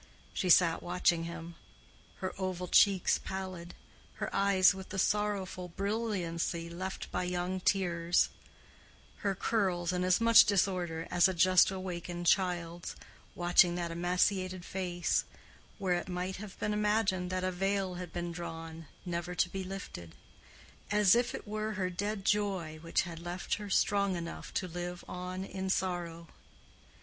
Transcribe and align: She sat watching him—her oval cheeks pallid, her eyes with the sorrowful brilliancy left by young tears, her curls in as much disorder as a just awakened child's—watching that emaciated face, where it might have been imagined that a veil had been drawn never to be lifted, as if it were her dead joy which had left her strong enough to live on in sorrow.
She 0.33 0.49
sat 0.49 0.81
watching 0.81 1.25
him—her 1.25 2.33
oval 2.39 2.67
cheeks 2.67 3.19
pallid, 3.19 3.75
her 4.15 4.33
eyes 4.35 4.73
with 4.73 4.89
the 4.89 4.97
sorrowful 4.97 5.67
brilliancy 5.67 6.71
left 6.71 7.11
by 7.11 7.21
young 7.25 7.59
tears, 7.59 8.29
her 9.17 9.35
curls 9.35 9.93
in 9.93 10.03
as 10.03 10.19
much 10.19 10.45
disorder 10.45 11.07
as 11.11 11.27
a 11.27 11.35
just 11.35 11.69
awakened 11.69 12.25
child's—watching 12.25 13.75
that 13.75 13.91
emaciated 13.91 14.65
face, 14.65 15.23
where 15.77 15.93
it 15.93 16.07
might 16.09 16.37
have 16.37 16.57
been 16.57 16.73
imagined 16.73 17.29
that 17.29 17.43
a 17.43 17.51
veil 17.51 17.93
had 17.93 18.11
been 18.11 18.31
drawn 18.31 18.87
never 19.05 19.35
to 19.35 19.49
be 19.49 19.63
lifted, 19.63 20.15
as 20.89 21.13
if 21.13 21.35
it 21.35 21.47
were 21.47 21.73
her 21.73 21.91
dead 21.91 22.25
joy 22.25 22.79
which 22.81 23.03
had 23.03 23.19
left 23.19 23.53
her 23.61 23.69
strong 23.69 24.15
enough 24.15 24.51
to 24.55 24.67
live 24.67 25.05
on 25.07 25.45
in 25.45 25.69
sorrow. 25.69 26.27